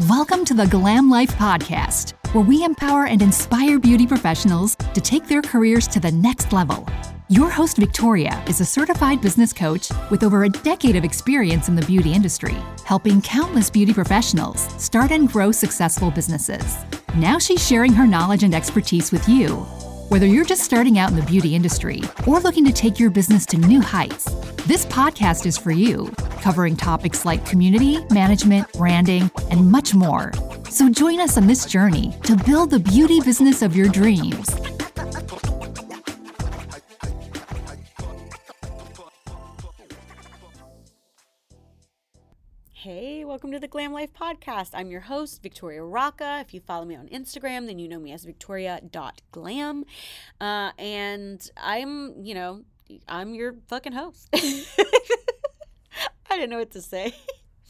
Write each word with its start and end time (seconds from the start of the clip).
Welcome 0.00 0.44
to 0.44 0.52
the 0.52 0.66
Glam 0.66 1.08
Life 1.08 1.30
Podcast, 1.36 2.12
where 2.34 2.44
we 2.44 2.62
empower 2.62 3.06
and 3.06 3.22
inspire 3.22 3.78
beauty 3.78 4.06
professionals 4.06 4.76
to 4.92 5.00
take 5.00 5.26
their 5.26 5.40
careers 5.40 5.88
to 5.88 5.98
the 5.98 6.12
next 6.12 6.52
level. 6.52 6.86
Your 7.30 7.48
host, 7.48 7.78
Victoria, 7.78 8.44
is 8.46 8.60
a 8.60 8.64
certified 8.66 9.22
business 9.22 9.54
coach 9.54 9.88
with 10.10 10.22
over 10.22 10.44
a 10.44 10.50
decade 10.50 10.96
of 10.96 11.04
experience 11.04 11.70
in 11.70 11.76
the 11.76 11.86
beauty 11.86 12.12
industry, 12.12 12.54
helping 12.84 13.22
countless 13.22 13.70
beauty 13.70 13.94
professionals 13.94 14.60
start 14.76 15.12
and 15.12 15.32
grow 15.32 15.50
successful 15.50 16.10
businesses. 16.10 16.76
Now 17.16 17.38
she's 17.38 17.66
sharing 17.66 17.94
her 17.94 18.06
knowledge 18.06 18.42
and 18.42 18.54
expertise 18.54 19.10
with 19.10 19.26
you. 19.26 19.54
Whether 20.10 20.26
you're 20.26 20.44
just 20.44 20.62
starting 20.62 20.98
out 20.98 21.08
in 21.08 21.16
the 21.16 21.22
beauty 21.22 21.54
industry 21.54 22.02
or 22.26 22.38
looking 22.38 22.66
to 22.66 22.72
take 22.72 23.00
your 23.00 23.08
business 23.08 23.46
to 23.46 23.56
new 23.56 23.80
heights, 23.80 24.26
this 24.66 24.84
podcast 24.84 25.46
is 25.46 25.56
for 25.56 25.70
you, 25.70 26.12
covering 26.46 26.76
topics 26.76 27.24
like 27.24 27.44
community, 27.44 27.98
management, 28.10 28.72
branding, 28.74 29.28
and 29.50 29.68
much 29.68 29.96
more. 29.96 30.30
So 30.70 30.88
join 30.88 31.18
us 31.18 31.36
on 31.36 31.48
this 31.48 31.66
journey 31.66 32.14
to 32.22 32.36
build 32.36 32.70
the 32.70 32.78
beauty 32.78 33.18
business 33.18 33.62
of 33.62 33.74
your 33.74 33.88
dreams. 33.88 34.48
Hey, 42.70 43.24
welcome 43.24 43.50
to 43.50 43.58
the 43.58 43.66
Glam 43.66 43.92
Life 43.92 44.12
Podcast. 44.14 44.70
I'm 44.72 44.88
your 44.88 45.00
host, 45.00 45.42
Victoria 45.42 45.82
Rocca. 45.82 46.44
If 46.46 46.54
you 46.54 46.60
follow 46.60 46.84
me 46.84 46.94
on 46.94 47.08
Instagram, 47.08 47.66
then 47.66 47.80
you 47.80 47.88
know 47.88 47.98
me 47.98 48.12
as 48.12 48.24
victoria.glam. 48.24 49.84
Uh, 50.40 50.70
and 50.78 51.50
I'm, 51.56 52.24
you 52.24 52.34
know, 52.34 52.62
I'm 53.08 53.34
your 53.34 53.56
fucking 53.66 53.94
host. 53.94 54.32
I 56.36 56.40
didn't 56.40 56.50
know 56.50 56.58
what 56.58 56.72
to 56.72 56.82
say. 56.82 57.14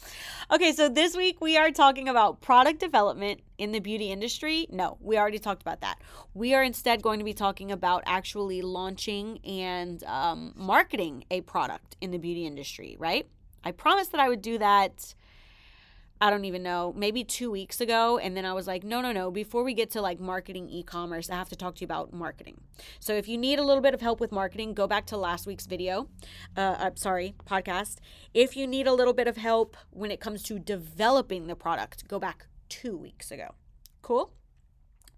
okay, 0.51 0.73
so 0.73 0.89
this 0.89 1.15
week 1.15 1.39
we 1.39 1.55
are 1.55 1.71
talking 1.71 2.09
about 2.09 2.41
product 2.41 2.81
development 2.81 3.39
in 3.57 3.71
the 3.71 3.79
beauty 3.79 4.11
industry. 4.11 4.67
No, 4.69 4.97
we 4.99 5.17
already 5.17 5.39
talked 5.39 5.61
about 5.61 5.79
that. 5.81 6.01
We 6.33 6.53
are 6.53 6.61
instead 6.61 7.01
going 7.01 7.19
to 7.19 7.23
be 7.23 7.33
talking 7.33 7.71
about 7.71 8.03
actually 8.05 8.61
launching 8.61 9.39
and 9.45 10.03
um, 10.03 10.51
marketing 10.57 11.23
a 11.31 11.39
product 11.41 11.95
in 12.01 12.11
the 12.11 12.17
beauty 12.17 12.45
industry, 12.45 12.97
right? 12.99 13.25
I 13.63 13.71
promised 13.71 14.11
that 14.11 14.19
I 14.19 14.27
would 14.27 14.41
do 14.41 14.57
that 14.57 15.15
I 16.19 16.29
don't 16.29 16.45
even 16.45 16.63
know, 16.63 16.93
maybe 16.95 17.23
two 17.23 17.51
weeks 17.51 17.79
ago. 17.79 18.17
And 18.17 18.35
then 18.35 18.43
I 18.43 18.53
was 18.53 18.65
like, 18.65 18.83
no, 18.83 19.01
no, 19.01 19.11
no. 19.11 19.29
Before 19.29 19.63
we 19.63 19.73
get 19.73 19.91
to 19.91 20.01
like 20.01 20.19
marketing 20.19 20.69
e 20.69 20.81
commerce, 20.83 21.29
I 21.29 21.35
have 21.35 21.49
to 21.49 21.55
talk 21.55 21.75
to 21.75 21.81
you 21.81 21.85
about 21.85 22.11
marketing. 22.11 22.61
So 22.99 23.13
if 23.13 23.27
you 23.27 23.37
need 23.37 23.59
a 23.59 23.63
little 23.63 23.81
bit 23.83 23.93
of 23.93 24.01
help 24.01 24.19
with 24.19 24.31
marketing, 24.31 24.73
go 24.73 24.87
back 24.87 25.05
to 25.07 25.17
last 25.17 25.45
week's 25.45 25.67
video. 25.67 26.07
Uh, 26.55 26.75
I'm 26.79 26.97
sorry, 26.97 27.35
podcast. 27.45 27.97
If 28.33 28.57
you 28.57 28.65
need 28.65 28.87
a 28.87 28.93
little 28.93 29.13
bit 29.13 29.27
of 29.27 29.37
help 29.37 29.77
when 29.91 30.09
it 30.09 30.19
comes 30.19 30.41
to 30.43 30.57
developing 30.57 31.47
the 31.47 31.55
product, 31.55 32.07
go 32.07 32.19
back 32.19 32.47
two 32.67 32.97
weeks 32.97 33.29
ago. 33.31 33.53
Cool? 34.01 34.33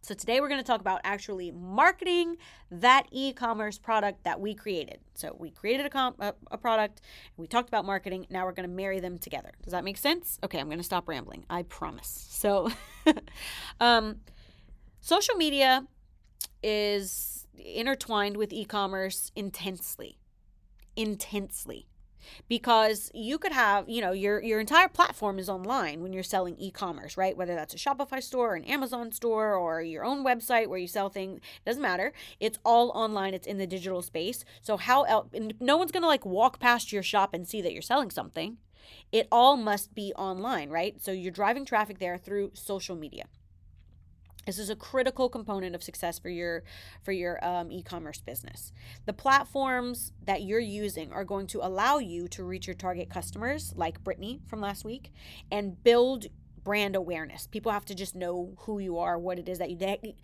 So 0.01 0.13
today 0.13 0.39
we're 0.39 0.47
going 0.47 0.61
to 0.61 0.65
talk 0.65 0.79
about 0.79 1.01
actually 1.03 1.51
marketing 1.51 2.37
that 2.71 3.07
e-commerce 3.11 3.77
product 3.77 4.23
that 4.23 4.39
we 4.39 4.55
created. 4.55 4.99
So 5.13 5.35
we 5.37 5.51
created 5.51 5.85
a, 5.85 5.89
com- 5.89 6.15
a, 6.19 6.33
a 6.51 6.57
product, 6.57 7.01
we 7.37 7.47
talked 7.47 7.67
about 7.67 7.85
marketing. 7.85 8.25
Now 8.29 8.45
we're 8.45 8.53
going 8.53 8.67
to 8.67 8.73
marry 8.73 8.99
them 8.99 9.17
together. 9.17 9.51
Does 9.61 9.71
that 9.71 9.83
make 9.83 9.97
sense? 9.97 10.39
Okay, 10.43 10.59
I'm 10.59 10.67
going 10.67 10.79
to 10.79 10.83
stop 10.83 11.07
rambling. 11.07 11.45
I 11.49 11.63
promise. 11.63 12.27
So, 12.29 12.71
um, 13.79 14.21
social 15.01 15.35
media 15.35 15.85
is 16.63 17.45
intertwined 17.57 18.37
with 18.37 18.53
e-commerce 18.53 19.31
intensely, 19.35 20.17
intensely 20.95 21.88
because 22.47 23.11
you 23.13 23.37
could 23.37 23.51
have 23.51 23.89
you 23.89 24.01
know 24.01 24.11
your 24.11 24.41
your 24.43 24.59
entire 24.59 24.87
platform 24.87 25.39
is 25.39 25.49
online 25.49 26.01
when 26.01 26.13
you're 26.13 26.23
selling 26.23 26.55
e-commerce 26.57 27.17
right? 27.17 27.35
Whether 27.37 27.55
that's 27.55 27.73
a 27.73 27.77
shopify 27.77 28.21
store 28.21 28.55
an 28.55 28.63
amazon 28.65 29.11
store 29.11 29.55
or 29.55 29.81
your 29.81 30.03
own 30.03 30.23
website 30.23 30.67
where 30.67 30.79
you 30.79 30.87
sell 30.87 31.09
things 31.09 31.41
doesn't 31.65 31.81
matter. 31.81 32.13
It's 32.39 32.59
all 32.63 32.91
online. 32.91 33.33
It's 33.33 33.47
in 33.47 33.57
the 33.57 33.67
digital 33.67 34.01
space. 34.01 34.43
So 34.61 34.77
how 34.77 35.29
no 35.59 35.77
one's 35.77 35.91
gonna 35.91 36.07
like 36.07 36.25
walk 36.25 36.59
past 36.59 36.91
your 36.91 37.03
shop 37.03 37.33
and 37.33 37.47
see 37.47 37.61
that 37.61 37.73
you're 37.73 37.81
selling 37.81 38.11
something. 38.11 38.57
It 39.11 39.27
all 39.31 39.57
must 39.57 39.93
be 39.93 40.13
online 40.15 40.69
right? 40.69 41.01
So 41.01 41.11
you're 41.11 41.31
driving 41.31 41.65
traffic 41.65 41.99
there 41.99 42.17
through 42.17 42.51
social 42.53 42.95
media 42.95 43.25
this 44.49 44.57
is 44.57 44.71
a 44.71 44.75
critical 44.75 45.29
component 45.29 45.75
of 45.75 45.83
success 45.83 46.17
for 46.17 46.29
your 46.29 46.63
for 47.03 47.11
your 47.11 47.45
um, 47.45 47.71
e-commerce 47.71 48.19
business. 48.19 48.73
The 49.05 49.13
platforms 49.13 50.11
that 50.25 50.41
you're 50.41 50.59
using 50.59 51.13
are 51.13 51.23
going 51.23 51.45
to 51.47 51.63
allow 51.63 51.99
you 51.99 52.27
to 52.29 52.43
reach 52.43 52.65
your 52.65 52.73
target 52.73 53.11
customers, 53.11 53.73
like 53.75 54.03
Brittany 54.03 54.41
from 54.47 54.59
last 54.59 54.83
week, 54.83 55.11
and 55.51 55.83
build 55.83 56.25
brand 56.63 56.95
awareness. 56.95 57.45
People 57.45 57.71
have 57.71 57.85
to 57.85 57.93
just 57.93 58.15
know 58.15 58.55
who 58.61 58.79
you 58.79 58.97
are, 58.97 59.19
what 59.19 59.37
it 59.37 59.47
is 59.47 59.59
that 59.59 59.69
you. 59.69 59.77
They, 59.77 60.15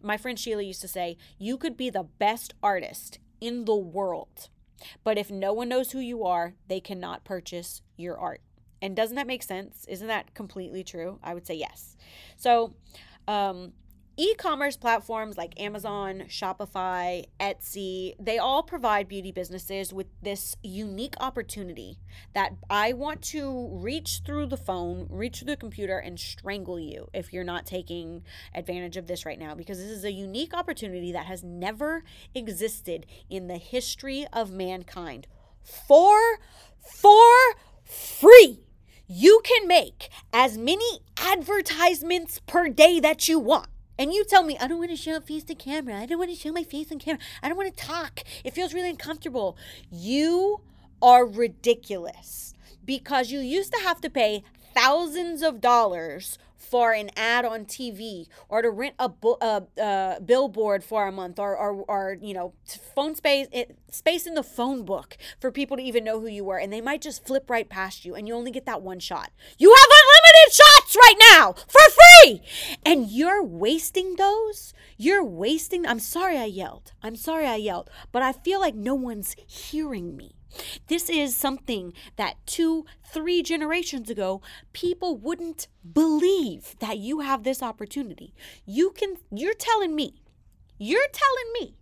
my 0.00 0.16
friend 0.16 0.38
Sheila 0.38 0.62
used 0.62 0.82
to 0.82 0.88
say, 0.88 1.16
"You 1.36 1.58
could 1.58 1.76
be 1.76 1.90
the 1.90 2.04
best 2.04 2.54
artist 2.62 3.18
in 3.40 3.64
the 3.64 3.74
world, 3.74 4.48
but 5.02 5.18
if 5.18 5.28
no 5.28 5.52
one 5.52 5.68
knows 5.68 5.90
who 5.90 5.98
you 5.98 6.22
are, 6.22 6.54
they 6.68 6.78
cannot 6.78 7.24
purchase 7.24 7.82
your 7.96 8.16
art." 8.16 8.42
And 8.82 8.94
doesn't 8.94 9.16
that 9.16 9.26
make 9.26 9.42
sense? 9.42 9.84
Isn't 9.88 10.08
that 10.08 10.34
completely 10.34 10.84
true? 10.84 11.18
I 11.22 11.34
would 11.34 11.46
say 11.46 11.54
yes. 11.54 11.96
So, 12.36 12.74
um, 13.26 13.72
e-commerce 14.18 14.76
platforms 14.76 15.36
like 15.36 15.60
Amazon, 15.60 16.24
Shopify, 16.28 17.24
Etsy, 17.38 18.14
they 18.18 18.38
all 18.38 18.62
provide 18.62 19.08
beauty 19.08 19.30
businesses 19.30 19.92
with 19.92 20.06
this 20.22 20.56
unique 20.62 21.14
opportunity 21.20 21.98
that 22.34 22.52
I 22.70 22.94
want 22.94 23.20
to 23.22 23.68
reach 23.72 24.22
through 24.24 24.46
the 24.46 24.56
phone, 24.56 25.06
reach 25.10 25.40
through 25.40 25.48
the 25.48 25.56
computer 25.56 25.98
and 25.98 26.18
strangle 26.18 26.80
you 26.80 27.08
if 27.12 27.32
you're 27.32 27.44
not 27.44 27.66
taking 27.66 28.22
advantage 28.54 28.96
of 28.96 29.06
this 29.06 29.26
right 29.26 29.38
now 29.38 29.54
because 29.54 29.78
this 29.78 29.90
is 29.90 30.04
a 30.04 30.12
unique 30.12 30.54
opportunity 30.54 31.12
that 31.12 31.26
has 31.26 31.44
never 31.44 32.02
existed 32.34 33.04
in 33.28 33.48
the 33.48 33.58
history 33.58 34.26
of 34.32 34.50
mankind. 34.50 35.26
For 35.62 36.38
for 36.80 37.34
free 37.84 38.65
you 39.06 39.40
can 39.44 39.68
make 39.68 40.08
as 40.32 40.58
many 40.58 41.00
advertisements 41.16 42.40
per 42.46 42.68
day 42.68 43.00
that 43.00 43.28
you 43.28 43.38
want. 43.38 43.68
And 43.98 44.12
you 44.12 44.24
tell 44.24 44.42
me, 44.42 44.58
I 44.58 44.68
don't 44.68 44.78
want 44.78 44.90
to 44.90 44.96
show 44.96 45.16
up 45.16 45.26
face 45.26 45.44
to 45.44 45.54
camera. 45.54 45.96
I 45.96 46.06
don't 46.06 46.18
want 46.18 46.30
to 46.30 46.36
show 46.36 46.52
my 46.52 46.64
face 46.64 46.92
on 46.92 46.98
camera. 46.98 47.20
I 47.42 47.48
don't 47.48 47.56
want 47.56 47.74
to 47.74 47.82
talk. 47.82 48.20
It 48.44 48.52
feels 48.52 48.74
really 48.74 48.90
uncomfortable. 48.90 49.56
You 49.90 50.60
are 51.00 51.26
ridiculous 51.26 52.54
because 52.84 53.30
you 53.30 53.40
used 53.40 53.72
to 53.72 53.80
have 53.80 54.00
to 54.02 54.10
pay 54.10 54.44
thousands 54.74 55.42
of 55.42 55.60
dollars 55.60 56.38
for 56.70 56.92
an 56.92 57.10
ad 57.16 57.44
on 57.44 57.64
TV 57.64 58.26
or 58.48 58.62
to 58.62 58.70
rent 58.70 58.94
a, 58.98 59.08
bu- 59.08 59.36
a, 59.40 59.62
a 59.78 60.20
billboard 60.24 60.82
for 60.82 61.06
a 61.06 61.12
month 61.12 61.38
or, 61.38 61.56
or, 61.56 61.84
or 61.88 62.18
you 62.20 62.34
know 62.34 62.52
phone 62.94 63.14
space 63.14 63.46
it, 63.52 63.78
space 63.90 64.26
in 64.26 64.34
the 64.34 64.42
phone 64.42 64.84
book 64.84 65.16
for 65.40 65.50
people 65.50 65.76
to 65.76 65.82
even 65.82 66.04
know 66.04 66.20
who 66.20 66.26
you 66.26 66.44
were 66.44 66.58
and 66.58 66.72
they 66.72 66.80
might 66.80 67.00
just 67.00 67.26
flip 67.26 67.48
right 67.48 67.68
past 67.68 68.04
you 68.04 68.14
and 68.14 68.26
you 68.26 68.34
only 68.34 68.50
get 68.50 68.66
that 68.66 68.82
one 68.82 68.98
shot. 68.98 69.30
You 69.58 69.74
have 69.74 69.90
unlimited 69.90 70.52
shots 70.54 70.96
right 70.96 71.16
now 71.32 71.52
for 71.52 71.90
free! 71.90 72.42
And 72.84 73.10
you're 73.10 73.42
wasting 73.42 74.16
those? 74.16 74.74
You're 74.96 75.24
wasting 75.24 75.86
I'm 75.86 76.00
sorry 76.00 76.36
I 76.38 76.46
yelled. 76.46 76.92
I'm 77.02 77.16
sorry 77.16 77.46
I 77.46 77.56
yelled 77.56 77.90
but 78.12 78.22
I 78.22 78.32
feel 78.32 78.60
like 78.60 78.74
no 78.74 78.94
one's 78.94 79.36
hearing 79.46 80.16
me 80.16 80.35
this 80.88 81.08
is 81.08 81.34
something 81.34 81.92
that 82.16 82.34
two, 82.46 82.84
three 83.04 83.42
generations 83.42 84.10
ago, 84.10 84.40
people 84.72 85.16
wouldn't 85.16 85.68
believe 85.92 86.76
that 86.80 86.98
you 86.98 87.20
have 87.20 87.42
this 87.42 87.62
opportunity. 87.62 88.34
You 88.64 88.90
can, 88.90 89.16
you're 89.30 89.54
telling 89.54 89.94
me, 89.94 90.22
you're 90.78 91.08
telling 91.12 91.52
me 91.60 91.76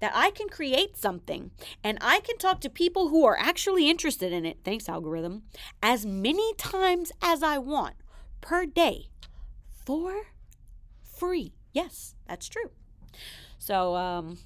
that 0.00 0.12
I 0.14 0.30
can 0.30 0.48
create 0.48 0.96
something 0.96 1.50
and 1.84 1.98
I 2.00 2.20
can 2.20 2.38
talk 2.38 2.60
to 2.60 2.70
people 2.70 3.08
who 3.08 3.24
are 3.24 3.38
actually 3.38 3.88
interested 3.88 4.32
in 4.32 4.44
it, 4.44 4.58
thanks, 4.64 4.88
algorithm, 4.88 5.42
as 5.82 6.04
many 6.04 6.54
times 6.54 7.12
as 7.22 7.42
I 7.42 7.58
want 7.58 7.94
per 8.40 8.66
day 8.66 9.08
for 9.68 10.26
free. 11.02 11.52
Yes, 11.72 12.14
that's 12.26 12.48
true. 12.48 12.70
So, 13.58 13.94
um, 13.94 14.38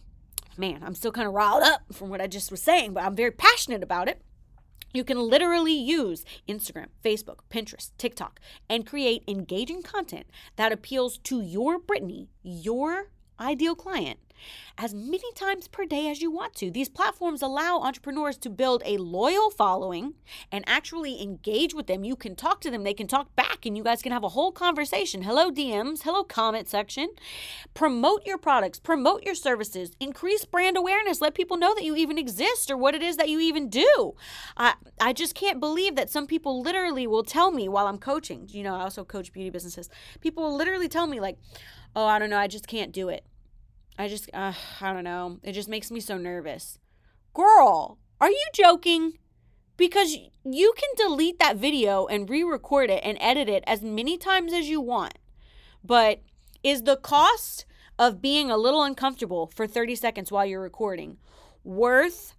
man, 0.59 0.83
I'm 0.85 0.95
still 0.95 1.13
kind 1.13 1.27
of 1.27 1.35
riled 1.35 1.63
up 1.63 1.83
from 1.93 2.09
what 2.09 2.21
I 2.21 2.27
just 2.27 2.51
was 2.51 2.63
saying, 2.63 2.93
but 2.95 3.05
I'm 3.05 3.17
very 3.17 3.31
passionate 3.31 3.83
about 3.83 4.09
it. 4.09 4.23
You 4.93 5.03
can 5.03 5.19
literally 5.19 5.75
use 5.75 6.25
Instagram, 6.49 6.87
Facebook, 7.05 7.39
Pinterest, 7.51 7.91
TikTok, 7.99 8.39
and 8.71 8.87
create 8.87 9.25
engaging 9.27 9.83
content 9.83 10.27
that 10.55 10.71
appeals 10.71 11.19
to 11.19 11.41
your 11.41 11.81
Brittany, 11.81 12.29
your 12.43 13.11
ideal 13.41 13.75
client, 13.75 14.21
as 14.77 14.93
many 14.93 15.33
times 15.35 15.69
per 15.69 15.85
day 15.85 16.11
as 16.11 16.21
you 16.21 16.31
want 16.31 16.55
to. 16.55 16.71
These 16.71 16.89
platforms 16.89 17.43
allow 17.43 17.81
entrepreneurs 17.81 18.37
to 18.39 18.51
build 18.51 18.83
a 18.85 18.97
loyal 18.97 19.51
following 19.51 20.15
and 20.51 20.65
actually 20.67 21.23
engage 21.23 21.75
with 21.75 21.87
them. 21.87 22.05
You 22.05 22.17
can 22.17 22.35
talk 22.35 22.61
to 22.63 22.71
them, 22.71 22.83
they 22.83 22.95
can 22.95 23.07
talk 23.07 23.35
back, 23.37 23.67
and 23.67 23.77
you 23.77 23.85
guys 23.85 24.03
can 24.03 24.13
have 24.13 24.25
a 24.25 24.31
whole 24.31 24.53
conversation. 24.53 25.23
Hello, 25.23 25.51
DMs, 25.51 26.03
hello, 26.03 26.25
comment 26.25 26.69
section. 26.69 27.09
Promote 27.73 28.27
your 28.27 28.39
products, 28.39 28.79
promote 28.79 29.25
your 29.25 29.35
services, 29.35 29.97
increase 30.01 30.45
brand 30.45 30.77
awareness, 30.77 31.21
let 31.21 31.35
people 31.35 31.57
know 31.57 31.75
that 31.75 31.85
you 31.85 31.97
even 31.97 32.19
exist 32.19 32.71
or 32.71 32.77
what 32.77 32.95
it 32.95 33.03
is 33.03 33.17
that 33.17 33.29
you 33.29 33.41
even 33.41 33.69
do. 33.69 34.15
I, 34.57 34.75
I 35.01 35.13
just 35.13 35.35
can't 35.35 35.61
believe 35.61 35.97
that 35.97 36.11
some 36.11 36.27
people 36.27 36.61
literally 36.61 37.07
will 37.07 37.25
tell 37.25 37.51
me 37.51 37.69
while 37.69 37.87
I'm 37.87 37.99
coaching, 37.99 38.49
you 38.51 38.63
know, 38.63 38.75
I 38.75 38.81
also 38.81 39.05
coach 39.05 39.33
beauty 39.33 39.51
businesses. 39.51 39.89
People 40.21 40.45
will 40.45 40.57
literally 40.57 40.89
tell 40.89 41.07
me, 41.07 41.21
like, 41.21 41.39
oh, 41.95 42.07
I 42.07 42.19
don't 42.19 42.31
know, 42.31 42.39
I 42.39 42.49
just 42.49 42.67
can't 42.67 42.93
do 42.93 43.09
it. 43.09 43.25
I 43.99 44.09
just, 44.09 44.29
uh, 44.35 44.53
I 44.81 44.93
don't 44.93 45.05
know. 45.05 45.39
It 45.43 45.53
just 45.53 45.69
makes 45.69 45.91
me 45.91 46.01
so 46.01 46.19
nervous. 46.19 46.79
Girl, 47.33 47.99
are 48.21 48.31
you 48.31 48.45
joking? 48.53 49.19
Because 49.77 50.17
you 50.45 50.75
can 50.77 50.91
delete 50.97 51.39
that 51.39 51.57
video 51.57 52.07
and 52.07 52.29
re 52.29 52.43
record 52.43 52.91
it 52.91 53.01
and 53.05 53.19
edit 53.21 53.49
it 53.49 53.65
as 53.67 53.83
many 53.83 54.19
times 54.19 54.53
as 54.53 54.69
you 54.69 54.81
want. 54.81 55.19
But 55.83 56.21
is 56.63 56.83
the 56.83 56.97
cost 56.97 57.67
of 57.99 58.23
being 58.23 58.51
a 58.51 58.57
little 58.57 58.83
uncomfortable 58.83 59.51
for 59.55 59.67
30 59.67 59.95
seconds 59.95 60.33
while 60.33 60.47
you're 60.47 60.61
recording 60.61 61.19
worth 61.63 62.35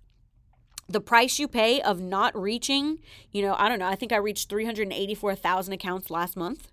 the 0.87 1.01
price 1.01 1.39
you 1.39 1.47
pay 1.47 1.81
of 1.81 1.99
not 1.99 2.37
reaching, 2.39 2.99
you 3.31 3.41
know, 3.41 3.55
I 3.57 3.69
don't 3.69 3.79
know, 3.79 3.87
I 3.87 3.95
think 3.95 4.13
I 4.13 4.17
reached 4.17 4.49
384,000 4.49 5.73
accounts 5.73 6.09
last 6.11 6.37
month. 6.37 6.71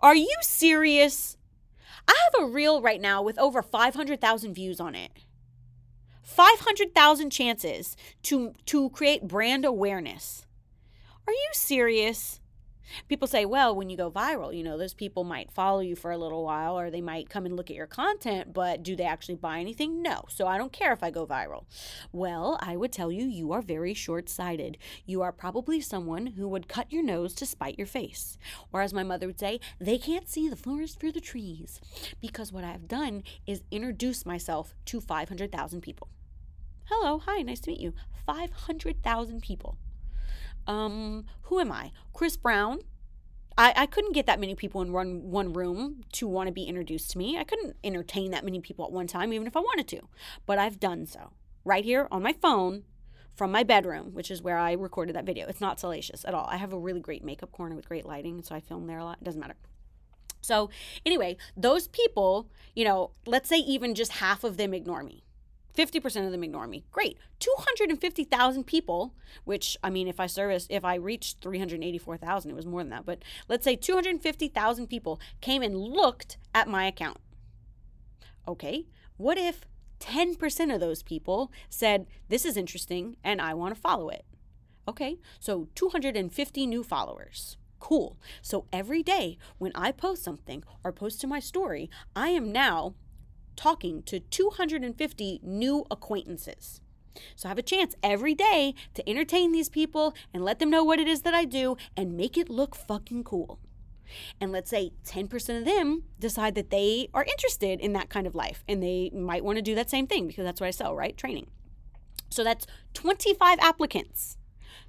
Are 0.00 0.14
you 0.16 0.34
serious? 0.40 1.36
I 2.06 2.14
have 2.32 2.42
a 2.42 2.52
reel 2.52 2.82
right 2.82 3.00
now 3.00 3.22
with 3.22 3.38
over 3.38 3.62
500,000 3.62 4.54
views 4.54 4.80
on 4.80 4.94
it. 4.94 5.10
500,000 6.22 7.30
chances 7.30 7.96
to 8.22 8.54
to 8.66 8.90
create 8.90 9.28
brand 9.28 9.64
awareness. 9.64 10.46
Are 11.26 11.32
you 11.32 11.50
serious? 11.52 12.40
People 13.08 13.26
say, 13.28 13.44
well, 13.44 13.74
when 13.74 13.90
you 13.90 13.96
go 13.96 14.10
viral, 14.10 14.56
you 14.56 14.62
know, 14.62 14.76
those 14.78 14.94
people 14.94 15.24
might 15.24 15.50
follow 15.50 15.80
you 15.80 15.96
for 15.96 16.10
a 16.10 16.18
little 16.18 16.44
while 16.44 16.78
or 16.78 16.90
they 16.90 17.00
might 17.00 17.30
come 17.30 17.46
and 17.46 17.56
look 17.56 17.70
at 17.70 17.76
your 17.76 17.86
content, 17.86 18.52
but 18.52 18.82
do 18.82 18.96
they 18.96 19.04
actually 19.04 19.36
buy 19.36 19.58
anything? 19.58 20.02
No. 20.02 20.24
So 20.28 20.46
I 20.46 20.58
don't 20.58 20.72
care 20.72 20.92
if 20.92 21.02
I 21.02 21.10
go 21.10 21.26
viral. 21.26 21.64
Well, 22.12 22.58
I 22.60 22.76
would 22.76 22.92
tell 22.92 23.10
you, 23.10 23.24
you 23.24 23.52
are 23.52 23.62
very 23.62 23.94
short 23.94 24.28
sighted. 24.28 24.78
You 25.06 25.22
are 25.22 25.32
probably 25.32 25.80
someone 25.80 26.28
who 26.28 26.48
would 26.48 26.68
cut 26.68 26.92
your 26.92 27.02
nose 27.02 27.34
to 27.34 27.46
spite 27.46 27.78
your 27.78 27.86
face. 27.86 28.38
Or 28.72 28.82
as 28.82 28.94
my 28.94 29.02
mother 29.02 29.26
would 29.26 29.40
say, 29.40 29.60
they 29.78 29.98
can't 29.98 30.28
see 30.28 30.48
the 30.48 30.56
forest 30.56 30.98
through 30.98 31.12
the 31.12 31.20
trees. 31.20 31.80
Because 32.20 32.52
what 32.52 32.64
I've 32.64 32.88
done 32.88 33.22
is 33.46 33.62
introduce 33.70 34.26
myself 34.26 34.74
to 34.86 35.00
500,000 35.00 35.80
people. 35.80 36.08
Hello, 36.84 37.18
hi, 37.18 37.40
nice 37.42 37.60
to 37.60 37.70
meet 37.70 37.80
you. 37.80 37.94
500,000 38.26 39.42
people. 39.42 39.78
Um, 40.66 41.26
who 41.42 41.60
am 41.60 41.72
I? 41.72 41.92
Chris 42.12 42.36
Brown. 42.36 42.80
I, 43.56 43.72
I 43.76 43.86
couldn't 43.86 44.12
get 44.14 44.26
that 44.26 44.40
many 44.40 44.56
people 44.56 44.82
in 44.82 44.92
one 44.92 45.30
one 45.30 45.52
room 45.52 46.02
to 46.14 46.26
want 46.26 46.48
to 46.48 46.52
be 46.52 46.64
introduced 46.64 47.10
to 47.12 47.18
me. 47.18 47.38
I 47.38 47.44
couldn't 47.44 47.76
entertain 47.84 48.32
that 48.32 48.44
many 48.44 48.60
people 48.60 48.84
at 48.84 48.90
one 48.90 49.06
time, 49.06 49.32
even 49.32 49.46
if 49.46 49.56
I 49.56 49.60
wanted 49.60 49.86
to. 49.88 50.00
But 50.44 50.58
I've 50.58 50.80
done 50.80 51.06
so. 51.06 51.30
Right 51.64 51.84
here 51.84 52.08
on 52.10 52.22
my 52.22 52.32
phone 52.32 52.82
from 53.34 53.50
my 53.50 53.62
bedroom, 53.62 54.12
which 54.12 54.30
is 54.30 54.42
where 54.42 54.58
I 54.58 54.72
recorded 54.72 55.14
that 55.16 55.24
video. 55.24 55.46
It's 55.46 55.60
not 55.60 55.80
salacious 55.80 56.24
at 56.24 56.34
all. 56.34 56.46
I 56.50 56.56
have 56.56 56.72
a 56.72 56.78
really 56.78 57.00
great 57.00 57.24
makeup 57.24 57.52
corner 57.52 57.74
with 57.74 57.88
great 57.88 58.06
lighting, 58.06 58.42
so 58.42 58.54
I 58.54 58.60
film 58.60 58.86
there 58.86 58.98
a 58.98 59.04
lot. 59.04 59.18
It 59.20 59.24
doesn't 59.24 59.40
matter. 59.40 59.56
So, 60.40 60.70
anyway, 61.06 61.36
those 61.56 61.88
people, 61.88 62.48
you 62.74 62.84
know, 62.84 63.12
let's 63.26 63.48
say 63.48 63.56
even 63.56 63.94
just 63.94 64.12
half 64.12 64.44
of 64.44 64.56
them 64.56 64.74
ignore 64.74 65.02
me. 65.02 65.24
50% 65.76 66.26
of 66.26 66.32
them 66.32 66.44
ignore 66.44 66.66
me. 66.66 66.84
Great. 66.90 67.18
250,000 67.40 68.64
people, 68.64 69.14
which 69.44 69.76
I 69.82 69.90
mean 69.90 70.08
if 70.08 70.20
I 70.20 70.26
service 70.26 70.66
if 70.70 70.84
I 70.84 70.94
reached 70.94 71.40
384,000 71.40 72.50
it 72.50 72.54
was 72.54 72.66
more 72.66 72.82
than 72.82 72.90
that, 72.90 73.06
but 73.06 73.22
let's 73.48 73.64
say 73.64 73.76
250,000 73.76 74.86
people 74.86 75.20
came 75.40 75.62
and 75.62 75.76
looked 75.76 76.38
at 76.54 76.68
my 76.68 76.86
account. 76.86 77.18
Okay. 78.46 78.86
What 79.16 79.38
if 79.38 79.62
10% 80.00 80.74
of 80.74 80.80
those 80.80 81.02
people 81.02 81.50
said 81.68 82.06
this 82.28 82.44
is 82.44 82.56
interesting 82.56 83.16
and 83.24 83.40
I 83.40 83.54
want 83.54 83.74
to 83.74 83.80
follow 83.80 84.08
it? 84.08 84.24
Okay. 84.86 85.18
So 85.40 85.68
250 85.74 86.66
new 86.66 86.82
followers. 86.82 87.56
Cool. 87.80 88.16
So 88.40 88.66
every 88.72 89.02
day 89.02 89.36
when 89.58 89.72
I 89.74 89.92
post 89.92 90.22
something 90.24 90.64
or 90.82 90.92
post 90.92 91.20
to 91.20 91.26
my 91.26 91.40
story, 91.40 91.90
I 92.16 92.28
am 92.28 92.52
now 92.52 92.94
talking 93.56 94.02
to 94.04 94.20
250 94.20 95.40
new 95.42 95.84
acquaintances. 95.90 96.80
So 97.36 97.48
I 97.48 97.50
have 97.50 97.58
a 97.58 97.62
chance 97.62 97.94
every 98.02 98.34
day 98.34 98.74
to 98.94 99.08
entertain 99.08 99.52
these 99.52 99.68
people 99.68 100.14
and 100.32 100.44
let 100.44 100.58
them 100.58 100.70
know 100.70 100.84
what 100.84 100.98
it 100.98 101.08
is 101.08 101.22
that 101.22 101.34
I 101.34 101.44
do 101.44 101.76
and 101.96 102.16
make 102.16 102.36
it 102.36 102.50
look 102.50 102.74
fucking 102.74 103.24
cool. 103.24 103.60
And 104.40 104.52
let's 104.52 104.70
say 104.70 104.92
10% 105.06 105.58
of 105.58 105.64
them 105.64 106.04
decide 106.18 106.54
that 106.56 106.70
they 106.70 107.08
are 107.14 107.24
interested 107.24 107.80
in 107.80 107.92
that 107.94 108.10
kind 108.10 108.26
of 108.26 108.34
life 108.34 108.64
and 108.68 108.82
they 108.82 109.10
might 109.14 109.44
want 109.44 109.56
to 109.56 109.62
do 109.62 109.74
that 109.74 109.90
same 109.90 110.06
thing 110.06 110.26
because 110.26 110.44
that's 110.44 110.60
what 110.60 110.66
I 110.66 110.72
sell, 110.72 110.94
right? 110.94 111.16
Training. 111.16 111.46
So 112.30 112.44
that's 112.44 112.66
25 112.94 113.58
applicants. 113.60 114.36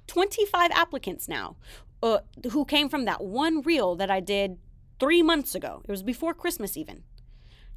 25 0.06 0.70
applicants 0.72 1.28
now 1.28 1.56
uh, 2.02 2.18
who 2.52 2.64
came 2.64 2.88
from 2.88 3.04
that 3.04 3.24
one 3.24 3.62
reel 3.62 3.96
that 3.96 4.10
I 4.10 4.20
did 4.20 4.58
three 5.00 5.22
months 5.22 5.54
ago. 5.54 5.82
It 5.84 5.90
was 5.90 6.02
before 6.02 6.34
Christmas, 6.34 6.76
even. 6.76 7.02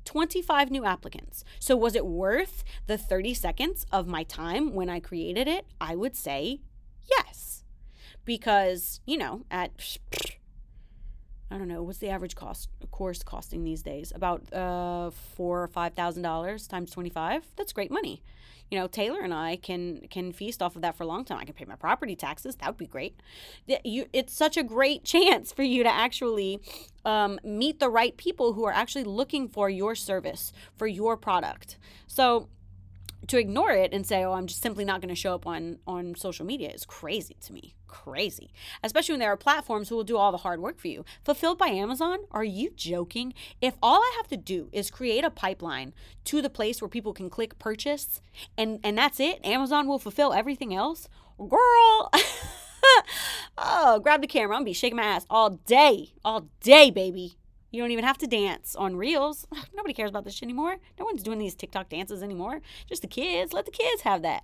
25 0.05 0.71
new 0.71 0.85
applicants. 0.85 1.43
So, 1.59 1.75
was 1.75 1.95
it 1.95 2.05
worth 2.05 2.63
the 2.87 2.97
30 2.97 3.33
seconds 3.33 3.85
of 3.91 4.07
my 4.07 4.23
time 4.23 4.73
when 4.73 4.89
I 4.89 4.99
created 4.99 5.47
it? 5.47 5.65
I 5.79 5.95
would 5.95 6.15
say 6.15 6.61
yes. 7.09 7.63
Because, 8.25 9.01
you 9.05 9.17
know, 9.17 9.45
at 9.49 9.71
I 11.51 11.57
don't 11.57 11.67
know, 11.67 11.81
what's 11.81 11.97
the 11.97 12.09
average 12.09 12.35
cost 12.35 12.69
of 12.83 12.91
course 12.91 13.23
costing 13.23 13.63
these 13.63 13.81
days? 13.81 14.11
About 14.15 14.51
uh 14.53 15.11
four 15.11 15.63
or 15.63 15.67
five 15.67 15.93
thousand 15.93 16.23
dollars 16.23 16.67
times 16.67 16.91
twenty 16.91 17.09
five. 17.09 17.43
That's 17.55 17.73
great 17.73 17.91
money 17.91 18.21
you 18.69 18.77
know 18.77 18.87
taylor 18.87 19.21
and 19.21 19.33
i 19.33 19.55
can 19.55 20.01
can 20.09 20.31
feast 20.31 20.61
off 20.61 20.75
of 20.75 20.81
that 20.81 20.95
for 20.95 21.03
a 21.03 21.07
long 21.07 21.25
time. 21.25 21.39
I 21.39 21.45
can 21.45 21.53
pay 21.53 21.65
my 21.65 21.75
property 21.75 22.15
taxes. 22.15 22.55
That 22.55 22.67
would 22.67 22.77
be 22.77 22.87
great. 22.87 23.19
You, 23.83 24.07
it's 24.13 24.33
such 24.33 24.57
a 24.57 24.63
great 24.63 25.03
chance 25.13 25.51
for 25.51 25.63
you 25.63 25.83
to 25.83 25.89
actually 25.89 26.59
um, 27.05 27.39
meet 27.43 27.79
the 27.79 27.89
right 27.89 28.15
people 28.17 28.53
who 28.53 28.65
are 28.65 28.73
actually 28.73 29.03
looking 29.03 29.47
for 29.47 29.69
your 29.69 29.95
service 29.95 30.51
for 30.77 30.87
your 30.87 31.17
product. 31.17 31.77
So 32.07 32.49
to 33.27 33.37
ignore 33.37 33.71
it 33.71 33.93
and 33.93 34.05
say, 34.05 34.23
"Oh, 34.23 34.33
I'm 34.33 34.47
just 34.47 34.61
simply 34.61 34.85
not 34.85 35.01
going 35.01 35.09
to 35.09 35.15
show 35.15 35.35
up 35.35 35.45
on 35.45 35.79
on 35.85 36.15
social 36.15 36.45
media" 36.45 36.69
is 36.71 36.85
crazy 36.85 37.37
to 37.41 37.53
me. 37.53 37.75
Crazy, 37.89 38.51
especially 38.83 39.13
when 39.13 39.19
there 39.19 39.31
are 39.31 39.37
platforms 39.37 39.89
who 39.89 39.95
will 39.95 40.03
do 40.03 40.15
all 40.15 40.31
the 40.31 40.37
hard 40.37 40.61
work 40.61 40.77
for 40.77 40.87
you. 40.87 41.03
Fulfilled 41.23 41.57
by 41.57 41.69
Amazon? 41.69 42.19
Are 42.29 42.43
you 42.43 42.69
joking? 42.69 43.33
If 43.61 43.77
all 43.81 43.99
I 43.99 44.13
have 44.17 44.27
to 44.27 44.37
do 44.37 44.69
is 44.71 44.91
create 44.91 45.23
a 45.23 45.31
pipeline 45.31 45.93
to 46.25 46.39
the 46.39 46.51
place 46.51 46.81
where 46.81 46.87
people 46.87 47.13
can 47.13 47.31
click 47.31 47.57
purchase, 47.57 48.21
and 48.55 48.79
and 48.83 48.95
that's 48.95 49.19
it, 49.19 49.43
Amazon 49.43 49.87
will 49.87 49.97
fulfill 49.97 50.33
everything 50.33 50.71
else. 50.71 51.09
Girl. 51.39 52.11
oh, 53.57 53.99
grab 54.03 54.21
the 54.21 54.27
camera. 54.27 54.55
I'm 54.55 54.59
gonna 54.61 54.65
be 54.65 54.73
shaking 54.73 54.97
my 54.97 55.03
ass 55.03 55.25
all 55.27 55.49
day, 55.49 56.13
all 56.23 56.47
day, 56.61 56.91
baby. 56.91 57.37
You 57.71 57.81
don't 57.81 57.91
even 57.91 58.05
have 58.05 58.19
to 58.19 58.27
dance 58.27 58.75
on 58.75 58.97
reels. 58.97 59.47
Nobody 59.75 59.95
cares 59.95 60.11
about 60.11 60.25
this 60.25 60.35
shit 60.35 60.43
anymore. 60.43 60.77
No 60.99 61.05
one's 61.05 61.23
doing 61.23 61.39
these 61.39 61.55
TikTok 61.55 61.89
dances 61.89 62.21
anymore. 62.21 62.61
Just 62.87 63.01
the 63.01 63.07
kids. 63.07 63.51
Let 63.51 63.65
the 63.65 63.71
kids 63.71 64.03
have 64.03 64.21
that. 64.21 64.43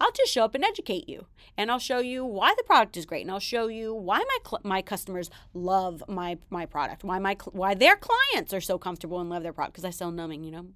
I'll 0.00 0.12
just 0.12 0.32
show 0.32 0.44
up 0.44 0.54
and 0.54 0.64
educate 0.64 1.08
you, 1.08 1.26
and 1.56 1.70
I'll 1.70 1.78
show 1.78 1.98
you 1.98 2.24
why 2.24 2.54
the 2.56 2.64
product 2.64 2.96
is 2.96 3.06
great, 3.06 3.22
and 3.22 3.30
I'll 3.30 3.38
show 3.38 3.68
you 3.68 3.94
why 3.94 4.18
my 4.18 4.38
cl- 4.48 4.62
my 4.64 4.82
customers 4.82 5.30
love 5.52 6.02
my 6.08 6.38
my 6.48 6.66
product, 6.66 7.04
why 7.04 7.18
my 7.18 7.34
cl- 7.34 7.52
why 7.52 7.74
their 7.74 7.96
clients 7.96 8.54
are 8.54 8.60
so 8.60 8.78
comfortable 8.78 9.20
and 9.20 9.28
love 9.28 9.42
their 9.42 9.52
product 9.52 9.74
because 9.74 9.84
I 9.84 9.90
sell 9.90 10.10
numbing, 10.10 10.44
you 10.44 10.50
know. 10.50 10.66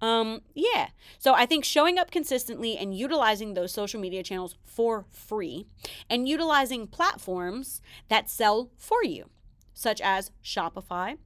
Um, 0.00 0.40
yeah. 0.54 0.88
So 1.18 1.34
I 1.34 1.44
think 1.44 1.64
showing 1.64 1.98
up 1.98 2.10
consistently 2.10 2.76
and 2.76 2.96
utilizing 2.96 3.52
those 3.54 3.72
social 3.72 4.00
media 4.00 4.22
channels 4.22 4.56
for 4.64 5.04
free, 5.10 5.66
and 6.08 6.28
utilizing 6.28 6.86
platforms 6.86 7.80
that 8.08 8.28
sell 8.28 8.70
for 8.76 9.04
you 9.04 9.30
such 9.80 10.00
as 10.02 10.30
Shopify, 10.44 11.16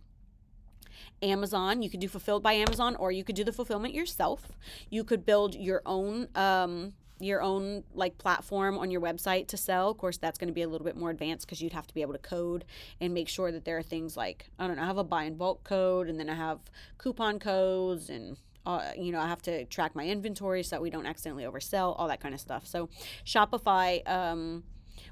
Amazon. 1.21 1.83
You 1.83 1.91
could 1.91 2.01
do 2.01 2.09
fulfilled 2.09 2.43
by 2.43 2.53
Amazon, 2.53 2.95
or 2.97 3.11
you 3.11 3.25
could 3.25 3.35
do 3.35 3.43
the 3.45 3.53
fulfillment 3.53 3.95
yourself. 3.95 4.53
You 4.91 5.03
could 5.03 5.27
build 5.27 5.55
your 5.55 5.83
own. 5.85 6.29
Um, 6.35 6.93
your 7.21 7.43
own 7.43 7.85
like 7.95 8.19
platform 8.19 8.79
on 8.79 8.91
your 8.91 9.01
website 9.01 9.47
to 9.47 9.57
sell 9.57 9.91
of 9.91 9.99
course 9.99 10.17
that's 10.17 10.39
going 10.39 10.49
to 10.49 10.55
be 10.55 10.63
a 10.63 10.69
little 10.69 10.85
bit 10.85 10.97
more 10.97 11.11
advanced 11.11 11.47
because 11.47 11.63
you'd 11.63 11.73
have 11.73 11.87
to 11.87 11.95
be 11.95 12.03
able 12.03 12.13
to 12.13 12.19
code 12.19 12.65
and 13.01 13.15
make 13.15 13.29
sure 13.29 13.53
that 13.53 13.65
there 13.65 13.79
are 13.79 13.83
things 13.83 14.17
like 14.17 14.47
i 14.59 14.67
don't 14.67 14.77
know 14.77 14.83
i 14.83 14.87
have 14.87 14.99
a 14.99 15.05
buy 15.05 15.25
in 15.25 15.37
bulk 15.37 15.63
code 15.65 16.09
and 16.09 16.19
then 16.19 16.29
i 16.29 16.35
have 16.35 16.59
coupon 16.99 17.39
codes 17.39 18.11
and 18.11 18.37
uh, 18.67 18.91
you 18.97 19.13
know 19.13 19.21
i 19.21 19.29
have 19.29 19.43
to 19.43 19.65
track 19.67 19.95
my 19.95 20.05
inventory 20.07 20.63
so 20.63 20.77
that 20.77 20.83
we 20.83 20.91
don't 20.91 21.07
accidentally 21.07 21.45
oversell 21.45 21.95
all 21.99 22.09
that 22.09 22.21
kind 22.21 22.35
of 22.35 22.41
stuff 22.41 22.67
so 22.67 22.89
shopify 23.25 24.07
um, 24.09 24.65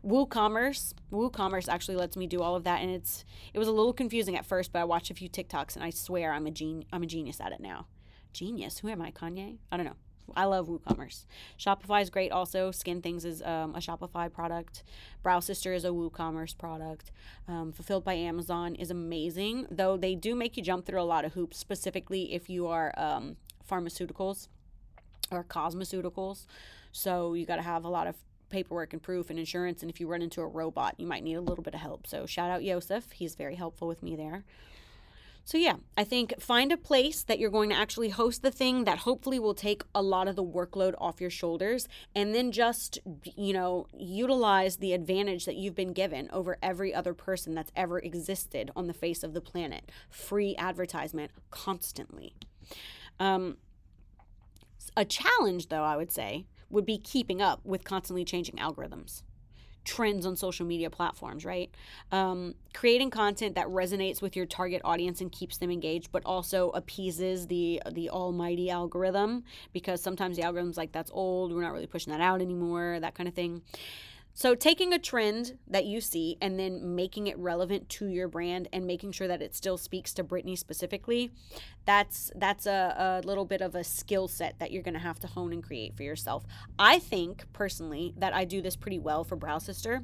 WooCommerce, 0.05 0.95
WooCommerce 1.13 1.69
actually 1.69 1.97
lets 1.97 2.17
me 2.17 2.27
do 2.27 2.41
all 2.41 2.57
of 2.57 2.65
that, 2.65 2.83
and 2.83 2.91
it's 2.91 3.25
it 3.55 3.59
was 3.59 3.69
a 3.69 3.73
little 3.73 3.93
confusing 3.93 4.37
at 4.37 4.45
first, 4.45 4.73
but 4.73 4.81
I 4.81 4.85
watched 4.85 5.11
a 5.11 5.15
few 5.15 5.29
TikToks, 5.29 5.77
and 5.77 5.85
I 5.85 5.91
swear 5.91 6.33
I'm 6.33 6.47
a 6.47 6.51
gen- 6.51 6.85
I'm 6.93 7.03
a 7.03 7.07
genius 7.07 7.41
at 7.41 7.53
it 7.53 7.61
now. 7.61 7.87
genius. 8.33 8.79
Who 8.79 8.89
am 8.89 9.03
I, 9.03 9.11
Kanye? 9.13 9.59
I 9.71 9.77
don't 9.77 9.87
know. 9.87 9.97
I 10.35 10.45
love 10.45 10.69
WooCommerce. 10.69 11.25
Shopify 11.59 12.03
is 12.03 12.11
great 12.11 12.33
also. 12.33 12.71
Skin 12.71 13.03
Things 13.03 13.25
is 13.25 13.43
um, 13.43 13.75
a 13.75 13.79
Shopify 13.79 14.33
product. 14.33 14.83
Brow 15.23 15.41
Sister 15.41 15.73
is 15.73 15.85
a 15.85 15.89
WooCommerce 15.89 16.57
product. 16.57 17.11
Um, 17.49 17.73
Fulfilled 17.73 18.05
by 18.05 18.15
Amazon 18.15 18.75
is 18.75 18.91
amazing, 18.91 19.67
though 19.71 19.97
they 19.97 20.15
do 20.15 20.35
make 20.35 20.57
you 20.57 20.63
jump 20.63 20.87
through 20.87 21.01
a 21.01 21.05
lot 21.05 21.25
of 21.25 21.33
hoops, 21.33 21.59
specifically 21.59 22.33
if 22.33 22.49
you 22.49 22.67
are 22.67 22.93
um, 22.97 23.37
pharmaceuticals 23.69 24.49
or 25.31 25.45
cosmeceuticals. 25.45 26.47
So 26.93 27.35
you 27.35 27.47
got 27.47 27.57
to 27.57 27.63
have 27.63 27.85
a 27.85 27.89
lot 27.89 28.07
of 28.07 28.17
paperwork 28.51 28.93
and 28.93 29.03
proof 29.03 29.31
and 29.31 29.39
insurance. 29.39 29.83
And 29.83 29.91
if 29.91 29.99
you 29.99 30.07
run 30.07 30.23
into 30.23 30.41
a 30.43 30.47
robot, 30.47 30.95
you 30.99 31.07
might 31.07 31.25
need 31.25 31.35
a 31.35 31.41
little 31.41 31.65
bit 31.65 31.75
of 31.75 31.81
help. 31.81 32.07
So 32.07 32.27
shout 32.27 32.51
out 32.51 32.63
Yosef. 32.63 33.11
He's 33.13 33.35
very 33.35 33.57
helpful 33.57 33.89
with 33.89 34.03
me 34.03 34.15
there. 34.15 34.45
So, 35.45 35.59
yeah, 35.59 35.77
I 35.97 36.05
think 36.05 36.41
find 36.41 36.71
a 36.71 36.77
place 36.77 37.25
that 37.25 37.39
you're 37.39 37.51
going 37.51 37.71
to 37.71 37.77
actually 37.77 38.11
host 38.11 38.43
the 38.43 38.51
thing 38.51 38.85
that 38.85 38.99
hopefully 38.99 39.39
will 39.41 39.55
take 39.55 39.83
a 39.95 40.01
lot 40.01 40.29
of 40.29 40.37
the 40.37 40.45
workload 40.45 40.95
off 40.99 41.21
your 41.21 41.31
shoulders 41.31 41.89
and 42.15 42.35
then 42.35 42.53
just, 42.53 43.01
you 43.37 43.53
know, 43.53 43.89
utilize 43.93 44.77
the 44.77 44.93
advantage 44.93 45.45
that 45.47 45.57
you've 45.57 45.75
been 45.75 45.93
given 45.93 46.29
over 46.33 46.59
every 46.63 46.95
other 46.95 47.13
person 47.13 47.55
that's 47.55 47.73
ever 47.75 47.99
existed 47.99 48.71
on 48.77 48.87
the 48.87 48.95
face 48.95 49.25
of 49.25 49.35
the 49.35 49.41
planet. 49.41 49.91
Free 50.09 50.55
advertisement 50.57 51.33
constantly. 51.51 52.35
Um, 53.19 53.57
a 54.97 55.05
challenge, 55.05 55.69
though, 55.69 55.85
I 55.85 55.97
would 55.97 56.13
say, 56.13 56.47
would 56.71 56.87
be 56.87 56.99
keeping 56.99 57.43
up 57.43 57.61
with 57.65 57.83
constantly 57.85 58.25
changing 58.25 58.57
algorithms 58.57 59.23
trends 59.85 60.27
on 60.27 60.37
social 60.37 60.67
media 60.67 60.91
platforms, 60.91 61.45
right? 61.45 61.71
Um, 62.11 62.55
creating 62.75 63.11
content 63.11 63.55
that 63.57 63.67
resonates 63.67 64.23
with 64.23 64.37
your 64.37 64.47
target 64.47 64.81
audience 64.85 65.21
and 65.21 65.31
keeps 65.31 65.59
them 65.59 65.71
engaged, 65.71 66.11
but 66.13 66.23
also 66.25 66.71
appeases 66.71 67.47
the 67.47 67.83
the 67.91 68.11
almighty 68.11 68.71
algorithm 68.71 69.45
because 69.73 70.03
sometimes 70.03 70.37
the 70.37 70.43
algorithm's 70.43 70.77
like 70.77 70.93
that's 70.93 71.11
old, 71.13 71.53
we're 71.53 71.63
not 71.63 71.73
really 71.73 71.87
pushing 71.87 72.13
that 72.13 72.21
out 72.21 72.41
anymore, 72.41 72.99
that 73.01 73.15
kind 73.15 73.29
of 73.29 73.35
thing. 73.35 73.63
So, 74.35 74.55
taking 74.55 74.95
a 74.95 74.99
trend 74.99 75.59
that 75.69 75.85
you 75.85 76.01
see 76.01 76.39
and 76.41 76.59
then 76.59 76.95
making 76.95 77.27
it 77.27 77.39
relevant 77.39 77.89
to 77.91 78.07
your 78.07 78.29
brand 78.29 78.69
and 78.73 78.87
making 78.87 79.13
sure 79.13 79.29
that 79.29 79.43
it 79.43 79.55
still 79.55 79.77
speaks 79.77 80.15
to 80.15 80.25
Brittany 80.25 80.57
specifically, 80.57 81.33
that's 81.85 82.31
that's 82.35 82.67
a, 82.67 83.21
a 83.25 83.27
little 83.27 83.45
bit 83.45 83.61
of 83.61 83.75
a 83.75 83.85
skill 83.85 84.29
set 84.29 84.59
that 84.59 84.73
you're 84.73 84.83
going 84.83 84.95
to 84.95 85.01
have 85.01 85.19
to 85.21 85.27
hone 85.27 85.53
and 85.53 85.63
create 85.63 85.97
for 85.97 86.03
yourself. 86.03 86.45
I 86.79 86.99
think 86.99 87.45
personally 87.53 88.15
that 88.17 88.35
I 88.35 88.45
do 88.45 88.63
this 88.63 88.75
pretty 88.77 88.99
well 88.99 89.23
for 89.23 89.37
Brow 89.37 89.59
Sister 89.59 90.03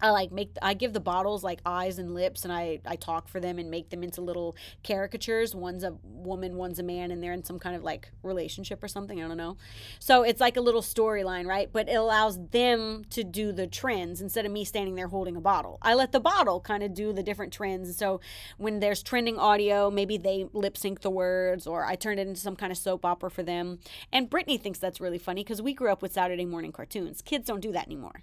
I 0.00 0.10
like 0.10 0.30
make 0.32 0.50
I 0.62 0.74
give 0.74 0.92
the 0.92 1.00
bottles 1.00 1.42
like 1.42 1.60
eyes 1.66 1.98
and 1.98 2.14
lips 2.14 2.44
and 2.44 2.52
I 2.52 2.80
I 2.86 2.96
talk 2.96 3.28
for 3.28 3.40
them 3.40 3.58
and 3.58 3.70
make 3.70 3.90
them 3.90 4.02
into 4.02 4.20
little 4.20 4.56
caricatures. 4.84 5.54
One's 5.54 5.84
a 5.84 5.96
woman, 6.04 6.56
one's 6.56 6.78
a 6.78 6.82
man 6.82 7.10
and 7.10 7.22
they're 7.22 7.32
in 7.32 7.44
some 7.44 7.58
kind 7.58 7.74
of 7.74 7.82
like 7.82 8.10
relationship 8.22 8.82
or 8.82 8.88
something, 8.88 9.22
I 9.22 9.28
don't 9.28 9.36
know. 9.36 9.56
So 9.98 10.22
it's 10.22 10.40
like 10.40 10.56
a 10.56 10.60
little 10.60 10.82
storyline, 10.82 11.46
right? 11.46 11.68
But 11.72 11.88
it 11.88 11.94
allows 11.94 12.38
them 12.50 13.04
to 13.10 13.24
do 13.24 13.52
the 13.52 13.66
trends 13.66 14.20
instead 14.20 14.46
of 14.46 14.52
me 14.52 14.64
standing 14.64 14.94
there 14.94 15.08
holding 15.08 15.36
a 15.36 15.40
bottle. 15.40 15.78
I 15.82 15.94
let 15.94 16.12
the 16.12 16.20
bottle 16.20 16.60
kind 16.60 16.82
of 16.82 16.94
do 16.94 17.12
the 17.12 17.22
different 17.22 17.52
trends. 17.52 17.96
So 17.96 18.20
when 18.56 18.80
there's 18.80 19.02
trending 19.02 19.38
audio, 19.38 19.90
maybe 19.90 20.16
they 20.16 20.46
lip 20.52 20.76
sync 20.76 21.00
the 21.00 21.10
words 21.10 21.66
or 21.66 21.84
I 21.84 21.96
turn 21.96 22.18
it 22.18 22.28
into 22.28 22.40
some 22.40 22.56
kind 22.56 22.70
of 22.70 22.78
soap 22.78 23.04
opera 23.04 23.30
for 23.30 23.42
them. 23.42 23.78
And 24.12 24.30
Brittany 24.30 24.58
thinks 24.58 24.78
that's 24.78 25.00
really 25.00 25.18
funny 25.18 25.42
because 25.42 25.60
we 25.60 25.74
grew 25.74 25.90
up 25.90 26.02
with 26.02 26.12
Saturday 26.12 26.44
morning 26.44 26.72
cartoons. 26.72 27.22
Kids 27.22 27.46
don't 27.46 27.60
do 27.60 27.72
that 27.72 27.86
anymore. 27.86 28.22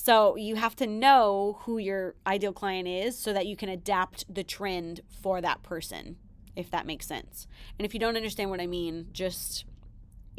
So 0.00 0.36
you 0.36 0.54
have 0.54 0.76
to 0.76 0.86
know 0.86 1.58
who 1.62 1.76
your 1.76 2.14
ideal 2.24 2.52
client 2.52 2.86
is 2.86 3.18
so 3.18 3.32
that 3.32 3.46
you 3.46 3.56
can 3.56 3.68
adapt 3.68 4.32
the 4.32 4.44
trend 4.44 5.00
for 5.20 5.40
that 5.40 5.64
person, 5.64 6.16
if 6.54 6.70
that 6.70 6.86
makes 6.86 7.04
sense. 7.04 7.48
And 7.76 7.84
if 7.84 7.92
you 7.92 8.00
don't 8.00 8.16
understand 8.16 8.48
what 8.48 8.60
I 8.60 8.68
mean, 8.68 9.08
just 9.12 9.64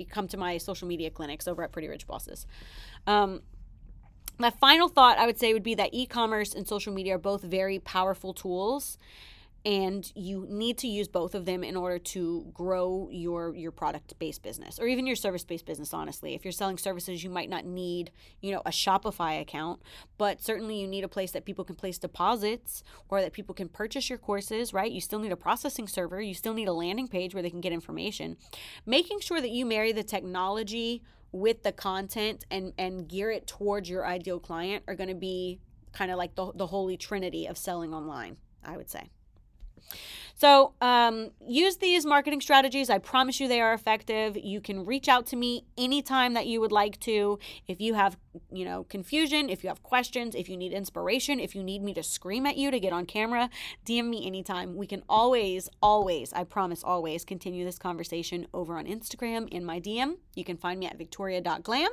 come 0.10 0.30
to 0.30 0.38
my 0.38 0.58
social 0.58 0.88
media 0.88 1.10
clinics 1.10 1.46
over 1.46 1.62
at 1.62 1.74
Pretty 1.74 1.90
Rich 1.90 2.08
Bosses. 2.08 2.48
Um, 3.06 3.42
my 4.38 4.50
final 4.50 4.88
thought 4.88 5.18
I 5.18 5.26
would 5.26 5.38
say 5.38 5.52
would 5.52 5.62
be 5.62 5.76
that 5.76 5.90
e 5.92 6.06
commerce 6.06 6.54
and 6.54 6.66
social 6.66 6.94
media 6.94 7.16
are 7.16 7.20
both 7.20 7.42
very 7.42 7.80
powerful 7.80 8.34
tools 8.34 8.98
and 9.70 10.12
you 10.16 10.48
need 10.50 10.80
to 10.80 10.88
use 10.88 11.08
both 11.08 11.36
of 11.36 11.46
them 11.46 11.64
in 11.64 11.78
order 11.78 12.00
to 12.00 12.50
grow 12.56 13.08
your 13.12 13.56
your 13.56 13.70
product 13.70 14.18
based 14.18 14.42
business 14.42 14.80
or 14.80 14.88
even 14.88 15.06
your 15.06 15.16
service 15.16 15.44
based 15.44 15.68
business 15.68 15.94
honestly. 15.94 16.34
If 16.34 16.44
you're 16.44 16.52
selling 16.52 16.80
services 16.80 17.24
you 17.24 17.30
might 17.30 17.52
not 17.52 17.66
need 17.66 18.10
you 18.42 18.52
know 18.52 18.64
a 18.66 18.72
shopify 18.72 19.40
account 19.40 19.80
but 20.18 20.42
certainly 20.42 20.82
you 20.82 20.88
need 20.88 21.04
a 21.04 21.08
place 21.08 21.30
that 21.34 21.46
people 21.46 21.64
can 21.64 21.76
place 21.76 22.00
deposits 22.00 22.84
or 23.10 23.22
that 23.22 23.32
people 23.32 23.54
can 23.54 23.70
purchase 23.70 24.10
your 24.10 24.18
courses 24.18 24.74
right? 24.74 24.92
You 24.92 25.02
still 25.02 25.20
need 25.20 25.32
a 25.32 25.38
processing 25.38 25.88
server. 25.88 26.20
You 26.20 26.34
still 26.34 26.56
need 26.56 26.68
a 26.68 26.74
landing 26.74 27.08
page 27.08 27.36
where 27.36 27.44
they 27.44 27.52
can 27.52 27.62
get 27.62 27.72
information. 27.72 28.38
Making 28.88 29.20
sure 29.20 29.40
that 29.40 29.52
you 29.52 29.68
marry 29.68 29.92
the 29.92 30.04
technology 30.04 31.04
with 31.32 31.62
the 31.62 31.72
content 31.72 32.44
and 32.50 32.74
and 32.80 33.08
gear 33.08 33.30
it 33.30 33.46
towards 33.46 33.88
your 33.88 34.04
ideal 34.04 34.40
client 34.40 34.84
are 34.88 34.96
going 34.96 35.10
to 35.10 35.16
be 35.16 35.60
kind 35.92 36.10
of 36.10 36.18
like 36.18 36.34
the, 36.34 36.52
the 36.56 36.66
holy 36.66 36.98
trinity 36.98 37.46
of 37.46 37.56
selling 37.56 37.94
online 37.94 38.38
i 38.64 38.76
would 38.76 38.90
say 38.90 39.12
so 40.40 40.74
um, 40.80 41.32
use 41.46 41.78
these 41.78 42.06
marketing 42.06 42.40
strategies. 42.40 42.90
I 42.90 42.98
promise 42.98 43.42
you 43.42 43.50
they 43.50 43.60
are 43.60 43.74
effective. 43.74 44.38
You 44.38 44.62
can 44.62 44.86
reach 44.86 45.10
out 45.10 45.26
to 45.28 45.36
me 45.36 45.66
anytime 45.78 46.34
that 46.34 46.48
you 46.48 46.62
would 46.62 46.72
like 46.72 46.98
to. 47.02 47.40
If 47.68 47.82
you 47.82 47.96
have, 47.96 48.18
you 48.50 48.64
know, 48.64 48.86
confusion, 48.86 49.50
if 49.50 49.64
you 49.64 49.68
have 49.68 49.84
questions, 49.84 50.36
if 50.36 50.48
you 50.48 50.56
need 50.56 50.72
inspiration, 50.72 51.42
if 51.42 51.56
you 51.56 51.64
need 51.64 51.84
me 51.84 51.94
to 51.94 52.04
scream 52.04 52.46
at 52.46 52.56
you 52.56 52.72
to 52.72 52.80
get 52.80 52.94
on 52.94 53.06
camera, 53.06 53.50
DM 53.86 54.08
me 54.08 54.26
anytime. 54.26 54.78
We 54.78 54.88
can 54.88 55.04
always, 55.10 55.68
always, 55.82 56.32
I 56.32 56.46
promise, 56.46 56.86
always 56.86 57.26
continue 57.26 57.66
this 57.66 57.78
conversation 57.78 58.48
over 58.54 58.78
on 58.78 58.86
Instagram 58.86 59.50
in 59.50 59.66
my 59.66 59.82
DM. 59.82 60.20
You 60.36 60.46
can 60.46 60.56
find 60.56 60.80
me 60.80 60.86
at 60.86 60.98
victoria.glam. 60.98 61.90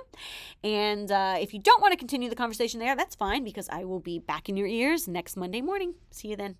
And 0.62 1.10
uh, 1.10 1.36
if 1.40 1.52
you 1.52 1.58
don't 1.58 1.82
want 1.82 1.92
to 1.92 1.98
continue 1.98 2.28
the 2.28 2.36
conversation 2.36 2.78
there, 2.78 2.94
that's 2.94 3.16
fine 3.16 3.42
because 3.42 3.68
I 3.70 3.84
will 3.84 3.98
be 3.98 4.20
back 4.20 4.48
in 4.48 4.56
your 4.56 4.68
ears 4.68 5.08
next 5.08 5.36
Monday 5.36 5.62
morning. 5.62 5.94
See 6.12 6.28
you 6.28 6.36
then. 6.36 6.56